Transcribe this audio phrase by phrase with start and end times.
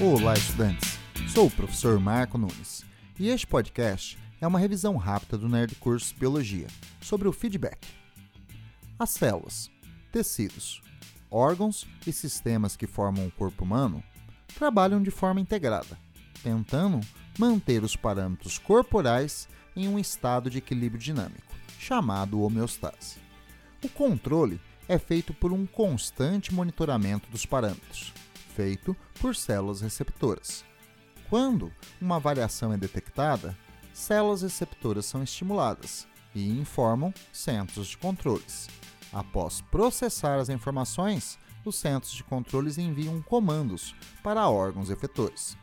[0.00, 0.98] Olá, estudantes!
[1.28, 2.84] Sou o professor Marco Nunes
[3.16, 6.66] e este podcast é uma revisão rápida do Nerd Curso Biologia
[7.00, 7.86] sobre o feedback.
[8.98, 9.70] As células,
[10.10, 10.82] tecidos,
[11.30, 14.02] órgãos e sistemas que formam o corpo humano
[14.56, 15.96] trabalham de forma integrada,
[16.42, 16.98] tentando
[17.38, 23.18] manter os parâmetros corporais em um estado de equilíbrio dinâmico, chamado homeostase.
[23.82, 28.12] O controle é feito por um constante monitoramento dos parâmetros,
[28.54, 30.64] feito por células receptoras.
[31.28, 33.56] Quando uma variação é detectada,
[33.92, 38.68] células receptoras são estimuladas e informam centros de controles.
[39.12, 45.56] Após processar as informações, os centros de controles enviam comandos para órgãos efetores.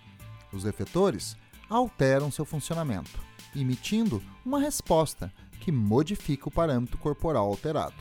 [0.52, 1.38] Os efetores
[1.70, 3.20] alteram seu funcionamento,
[3.56, 7.96] emitindo uma resposta que modifica o parâmetro corporal alterado.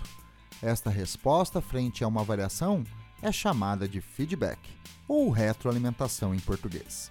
[0.63, 2.85] Esta resposta frente a uma variação
[3.23, 4.59] é chamada de feedback,
[5.07, 7.10] ou retroalimentação em português.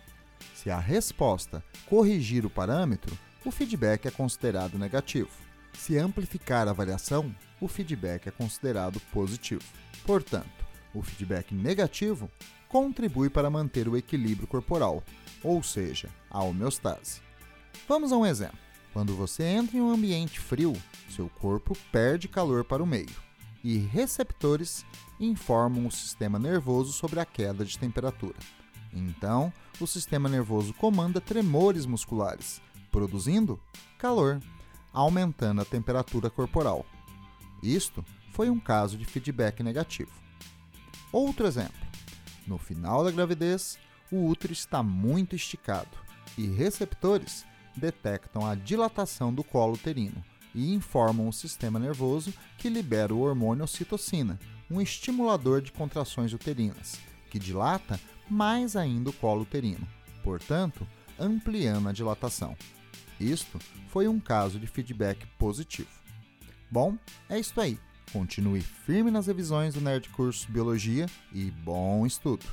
[0.55, 5.29] Se a resposta corrigir o parâmetro, o feedback é considerado negativo.
[5.73, 9.63] Se amplificar a variação, o feedback é considerado positivo.
[10.05, 12.29] Portanto, o feedback negativo
[12.67, 15.03] contribui para manter o equilíbrio corporal,
[15.43, 17.21] ou seja, a homeostase.
[17.87, 18.57] Vamos a um exemplo.
[18.91, 20.73] Quando você entra em um ambiente frio,
[21.09, 23.28] seu corpo perde calor para o meio
[23.63, 24.85] e receptores
[25.19, 28.35] informam o sistema nervoso sobre a queda de temperatura.
[28.93, 33.59] Então, o sistema nervoso comanda tremores musculares, produzindo
[33.97, 34.41] calor,
[34.91, 36.85] aumentando a temperatura corporal.
[37.61, 40.11] Isto foi um caso de feedback negativo.
[41.11, 41.79] Outro exemplo:
[42.47, 43.77] no final da gravidez,
[44.11, 45.97] o útero está muito esticado
[46.37, 53.13] e receptores detectam a dilatação do colo uterino, e informam o sistema nervoso que libera
[53.13, 59.87] o hormônio ocitocina, um estimulador de contrações uterinas, que dilata mais ainda o colo uterino,
[60.23, 60.87] portanto,
[61.19, 62.55] ampliando a dilatação.
[63.19, 63.59] Isto
[63.89, 65.89] foi um caso de feedback positivo.
[66.71, 67.79] Bom, é isso aí.
[68.13, 72.45] Continue firme nas revisões do Nerd Curso Biologia e bom estudo!